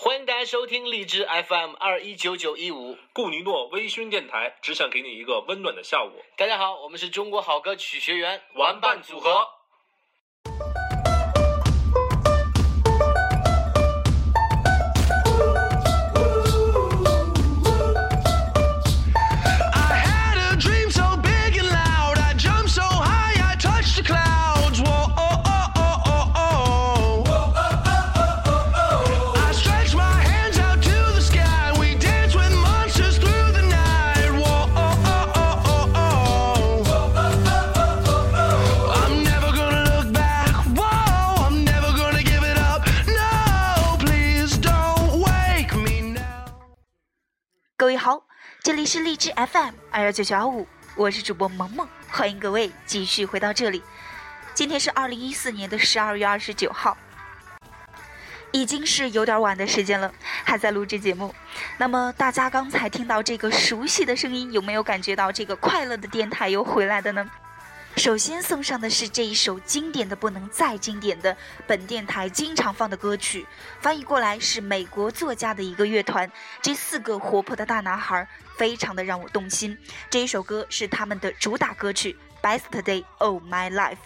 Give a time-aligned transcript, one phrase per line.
[0.00, 2.96] 欢迎大家收听荔枝 FM 二一九九一五。
[3.12, 6.12] 顾尼诺微醺电台，只想给你一个温暖的下午。
[6.36, 9.57] 大家好，我们是中国好歌曲学员玩伴组合。
[47.78, 48.24] 各位好，
[48.60, 53.84] 这里是荔枝 FM 二幺九九幺五，我是主播萌萌，欢迎各位继续回到这里。
[54.52, 56.98] 今天是二零一四年的十二月二十九号，
[58.50, 61.32] 已经是有点晚的时间了，还在录制节目。
[61.78, 67.30] 那么大家刚才听到这个熟悉的声音，有没有感觉到这个快乐的电台又回来的呢？
[67.98, 73.44] 首先送上的是这一首经典的不能再经典的本电台经常放的歌曲，
[73.80, 76.30] 翻译过来是美国作家的一个乐团，
[76.62, 78.26] 这四个活泼的大男孩
[78.56, 79.76] 非常的让我动心。
[80.08, 83.96] 这一首歌是他们的主打歌曲《Best Day of My Life》。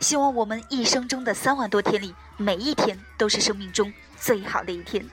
[0.00, 5.08] 希望我们一生中的三万多天里，每一天都是生命中最好的一天。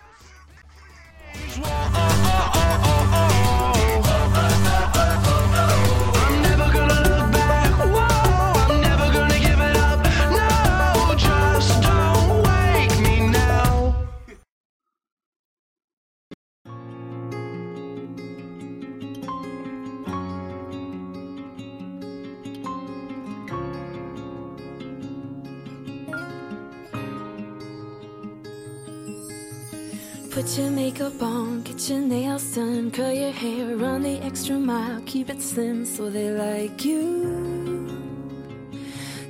[30.35, 34.99] ？Put your makeup on, get your nails done, curl your hair, run the extra mile,
[35.05, 37.87] keep it slim so they like you.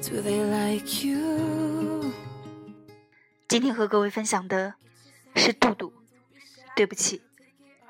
[0.02, 2.12] Do they like you?
[3.48, 4.74] 今天和各位分享的
[5.36, 5.94] 是杜杜。
[6.76, 7.22] 对不起，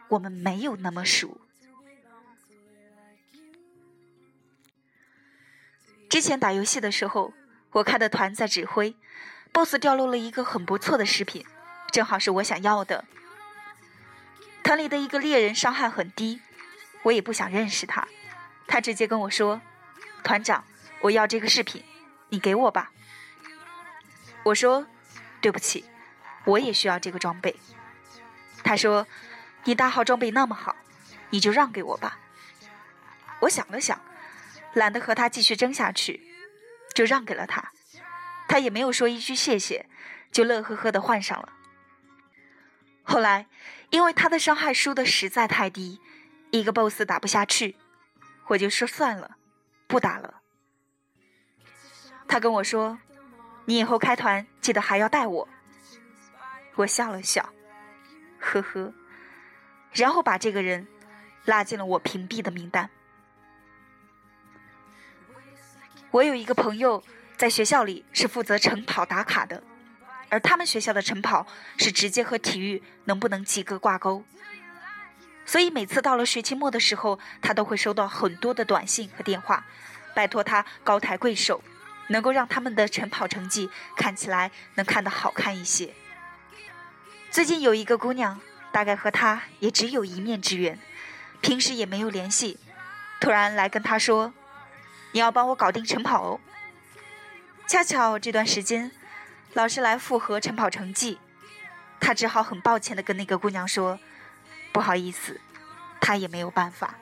[0.10, 1.38] 我们没有那么熟。
[6.10, 7.32] 之前打游戏的时候，
[7.72, 8.94] 我开的团在指挥
[9.54, 11.46] ，BOSS 掉落了一个很不错的饰品，
[11.92, 13.06] 正好是我想要的。
[14.64, 16.42] 团里的一个猎人伤害很低，
[17.04, 18.08] 我也不想认识他，
[18.68, 19.62] 他直接跟我说
[20.24, 20.66] ：“团长，
[21.02, 21.84] 我要这个饰品，
[22.30, 22.92] 你给我吧。”
[24.44, 24.88] 我说
[25.40, 25.86] ：“对不起，
[26.46, 27.56] 我也需要这个装备。”
[28.64, 29.08] 他说
[29.66, 30.76] ：“你大号装备那么好，
[31.30, 32.20] 你就让给我吧。”
[33.42, 34.02] 我想了想，
[34.74, 36.22] 懒得和他继续争下去，
[36.94, 37.72] 就让给了他。
[38.48, 39.86] 他也没有说一句谢谢，
[40.32, 41.50] 就乐呵呵的换上了。
[43.06, 43.46] 后来，
[43.92, 46.02] 因为他的伤害输的实在太低，
[46.52, 47.78] 一个 BOSS 打不下去，
[48.48, 49.38] 我就说算了，
[49.88, 50.42] 不打了。
[52.28, 52.98] 他跟我说
[53.66, 55.48] ：“你以后开团记得还要带我。”
[56.76, 57.54] 我笑了笑。
[58.40, 58.94] 呵呵，
[59.94, 60.88] 然后把这个人
[61.46, 62.90] 拉进了我屏蔽的名单。
[66.12, 67.04] 我有一个朋友
[67.38, 69.64] 在学校里是负责晨跑打卡的，
[70.30, 71.46] 而他们学校的晨跑
[71.78, 74.24] 是直接和体育能不能及格挂钩，
[75.46, 79.66] 所以每次到了学期末的时候，他都会收到很多的短信和电话，
[80.16, 81.62] 拜托他高抬贵手，
[82.08, 85.94] 能够让他们的晨跑成绩看起来能看得好看一些。
[87.30, 88.40] 最近有一个姑娘，
[88.72, 90.80] 大概和他也只有一面之缘，
[91.42, 92.58] 平时也没有联系，
[93.22, 94.34] 突然来跟他说
[95.12, 96.40] ：“你要帮我搞定晨跑哦。”
[97.68, 98.92] 恰巧这段时间，
[99.56, 101.18] 老师来复核晨跑成绩，
[102.02, 103.98] 他只好很抱歉的跟那个姑娘说
[104.74, 105.40] ：“不好意思，
[106.02, 106.96] 他也没有办法。”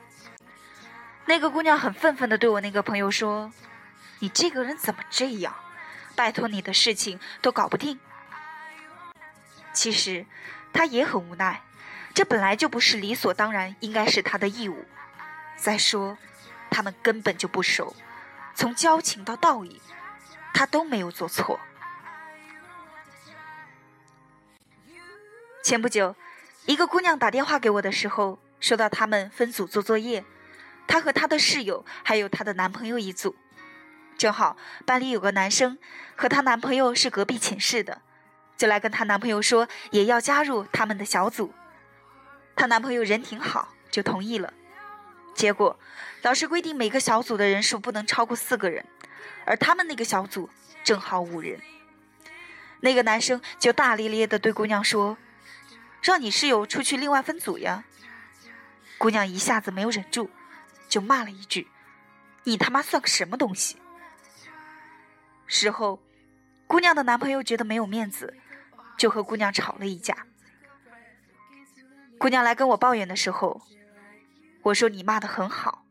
[1.26, 3.52] 那个姑娘很愤愤的对我那个朋友说
[4.20, 5.52] ：“你这个人怎么这样？
[6.14, 7.98] 拜托你的事情都搞不定。”
[9.74, 10.24] 其实，
[10.72, 11.60] 他也很无奈，
[12.14, 14.84] 这本来就不是理所当然应该是他的义务。
[15.56, 16.16] 再说，
[16.70, 17.96] 他们根本就不熟，
[18.54, 19.82] 从交情到道义，
[20.52, 21.58] 他都没有做错。
[25.64, 26.14] 前不久，
[26.66, 30.22] 一个姑娘打电话给我的时候，说到他们分组做作业，
[30.86, 33.34] 她和她的室友还有她的男朋友一组，
[34.18, 35.78] 正好班里有个男生
[36.16, 38.02] 和她男朋友是隔壁寝室的。
[38.58, 41.54] 就来跟她男朋友说也要加入他们的小组。
[42.54, 44.52] 她男朋友人挺好，就同意了。
[45.34, 45.80] 结果
[46.20, 48.84] 老师规定每个小组的人数不能超过四个人，
[49.46, 50.50] 而他们那个小组
[50.84, 51.58] 正好五人。
[52.80, 55.16] 那个男生就大咧咧的对姑娘说
[56.04, 57.84] ：“让你室友出去另外分组呀。”
[58.98, 60.30] 姑娘一下子没有忍住，
[60.88, 61.66] 就骂了一句
[62.44, 63.78] ：“你他妈算个什么东西！”
[65.46, 66.00] 事后，
[66.66, 68.36] 姑娘的男朋友觉得没有面子，
[68.96, 70.26] 就和姑娘吵了一架。
[72.18, 73.60] 姑娘来跟我抱怨的时候，
[74.62, 75.83] 我说：“你骂的很好。”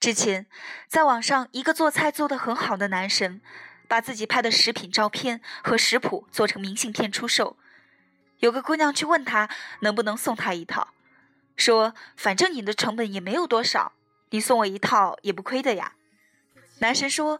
[0.00, 0.46] 之前，
[0.88, 3.42] 在网上，一个做菜做得很好的男神，
[3.86, 7.58] 把自己拍的食品照片和食谱做成明信片出售。
[8.38, 9.50] 有个姑娘去问他
[9.80, 10.94] 能不能送他一套，
[11.54, 13.92] 说：“反正你的成本也没有多少，
[14.30, 15.92] 你送我一套也不亏的呀。”
[16.80, 17.38] 男神说：“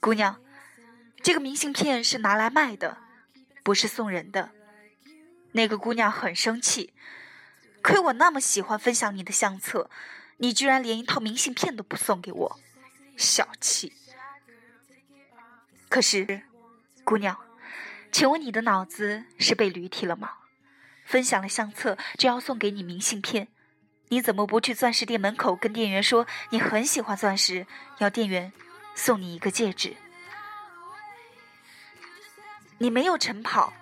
[0.00, 0.40] 姑娘，
[1.22, 2.98] 这个明信片是拿来卖的，
[3.62, 4.50] 不是送人的。”
[5.54, 6.92] 那个姑娘很生气，
[7.80, 9.88] 亏我那么喜欢分享你的相册。
[10.38, 12.60] 你居然连一套明信片都不送给我，
[13.16, 13.92] 小气！
[15.88, 16.42] 可是，
[17.04, 17.38] 姑娘，
[18.10, 20.32] 请问你的脑子是被驴踢了吗？
[21.04, 23.48] 分享了相册就要送给你明信片，
[24.08, 27.66] 你怎么不去钻石店门口跟店员说你很喜欢钻石，
[27.98, 28.52] 要店员
[28.94, 29.96] 送你一个戒指？
[32.78, 33.72] 你没有晨跑，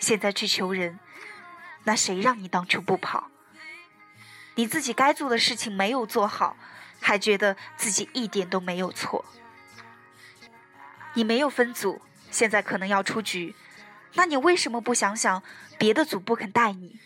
[0.00, 0.98] 现在去求人，
[1.84, 3.30] 那谁让你当初不跑？
[4.58, 6.56] 你自己该做的事情没有做好，
[7.00, 9.24] 还觉得自己一点都没有错。
[11.14, 12.02] 你没有分组，
[12.32, 13.54] 现在可能要出局，
[14.14, 15.44] 那你为什么不想想
[15.78, 16.98] 别的组不肯带你？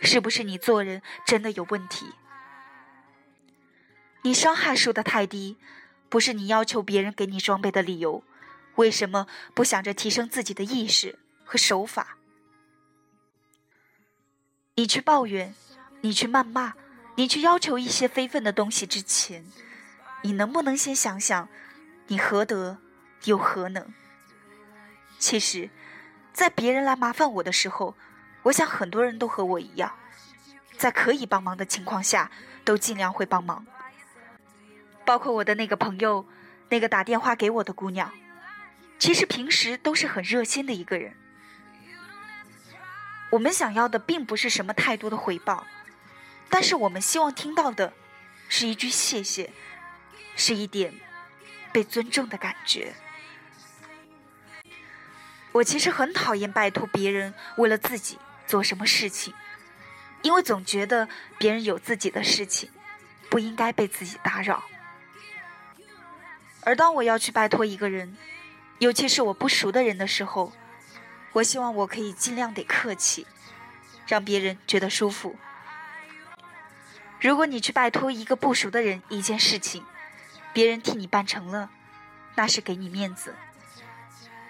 [0.00, 2.06] 是不是你做人真的有问题？
[4.22, 5.58] 你伤害输的太低，
[6.08, 8.24] 不是你要求别人给你装备的理由。
[8.76, 12.16] 为什么不想着提升自己的意识和手法？
[14.76, 15.54] 你去抱怨，
[16.00, 16.72] 你去谩骂。
[17.16, 19.44] 你去要求一些非分的东西之前，
[20.22, 21.48] 你能不能先想想，
[22.08, 22.78] 你何德
[23.24, 23.86] 又何能？
[25.18, 25.70] 其实，
[26.32, 27.94] 在别人来麻烦我的时候，
[28.42, 29.94] 我想很多人都和我一样，
[30.76, 32.30] 在可以帮忙的情况下，
[32.64, 33.64] 都尽量会帮忙。
[35.04, 36.26] 包括我的那个朋友，
[36.70, 38.10] 那个打电话给我的姑娘，
[38.98, 41.14] 其实平时都是很热心的一个人。
[43.30, 45.64] 我们想要的并不是什么太多的回报。
[46.54, 47.92] 但是我们希望听到的，
[48.48, 49.50] 是一句谢谢，
[50.36, 50.94] 是一点
[51.72, 52.94] 被尊重的感觉。
[55.50, 59.34] 我其实很讨厌拜托别人为了自己做什么事情，
[60.22, 61.08] 因为总觉得
[61.38, 62.70] 别人有自己的事情，
[63.28, 64.62] 不应该被自己打扰。
[66.60, 68.16] 而当我要去拜托一个人，
[68.78, 70.52] 尤其是我不熟的人的时候，
[71.32, 73.26] 我希望我可以尽量得客气，
[74.06, 75.34] 让别人觉得舒服。
[77.24, 79.82] 如果你去拜托一个不熟的人一件事情，
[80.52, 81.70] 别人替你办成了，
[82.34, 83.34] 那是给你面子。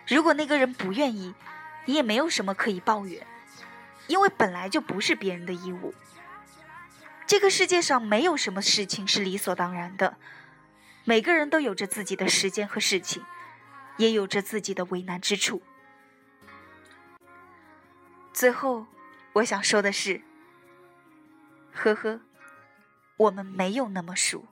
[0.09, 1.37] 如果那个人不愿意，
[1.85, 3.25] 你也没有什么可以抱怨，
[4.09, 5.94] 因为本来就不是别人的义务。
[7.29, 10.17] 这个世界上没有什么事情是理所当然的，
[11.05, 13.25] 每个人都有着自己的时间和事情，
[13.99, 15.62] 也有着自己的为难之处。
[18.32, 18.88] 最后，
[19.35, 20.21] 我想说的是，
[21.73, 22.21] 呵呵。
[23.16, 24.44] 我们没有那么熟。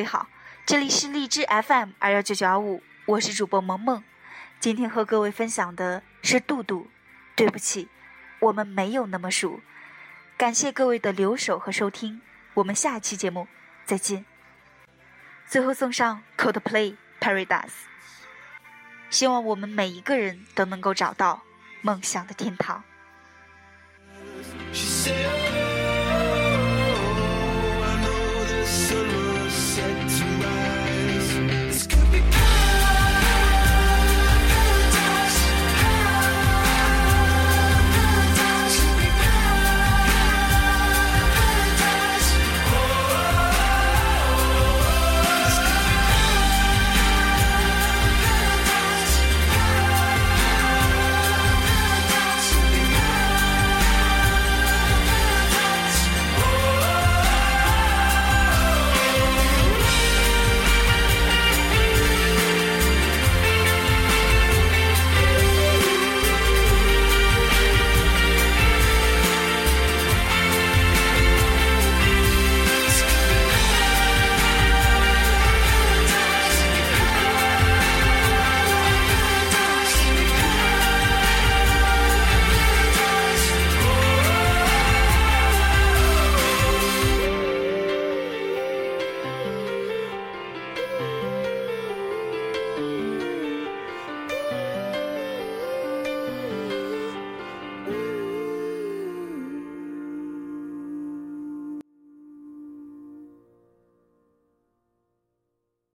[0.00, 0.28] 位好，
[0.64, 4.02] 这里是荔枝 FM 二幺九九二五，我是主播萌萌。
[4.58, 6.88] 今天和各位分享的是杜杜。
[7.36, 7.88] 对不起，
[8.38, 9.60] 我们没有那么熟。
[10.38, 12.22] 感谢各位的留守和收听，
[12.54, 13.46] 我们下期节目
[13.84, 14.24] 再见。
[15.46, 17.68] 最后送上 Coldplay Paradise，
[19.10, 21.42] 希望我们每一个人都能够找到
[21.82, 22.82] 梦想的天堂。